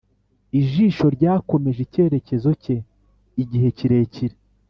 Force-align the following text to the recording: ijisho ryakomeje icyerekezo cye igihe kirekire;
ijisho 0.59 1.05
ryakomeje 1.15 1.79
icyerekezo 1.85 2.49
cye 2.63 2.75
igihe 3.43 3.67
kirekire; 3.77 4.35